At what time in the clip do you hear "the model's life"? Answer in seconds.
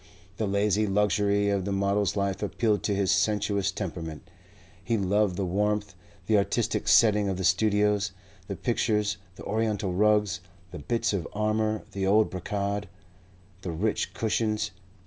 1.63-2.41